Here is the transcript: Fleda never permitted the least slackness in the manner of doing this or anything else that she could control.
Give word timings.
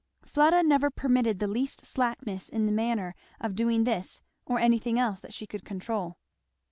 Fleda 0.23 0.63
never 0.63 0.89
permitted 0.89 1.37
the 1.37 1.45
least 1.45 1.85
slackness 1.85 2.49
in 2.49 2.65
the 2.65 2.71
manner 2.71 3.13
of 3.39 3.53
doing 3.53 3.83
this 3.83 4.19
or 4.47 4.57
anything 4.57 4.97
else 4.97 5.19
that 5.19 5.31
she 5.31 5.45
could 5.45 5.63
control. 5.63 6.17